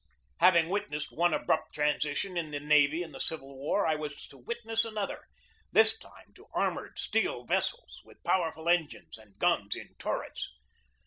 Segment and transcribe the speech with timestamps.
[0.39, 4.37] Having witnessed one abrupt transition in the navy in the Civil War, I was to
[4.39, 5.27] witness another
[5.71, 10.55] this time to armored steel vessels with powerful engines and guns in turrets.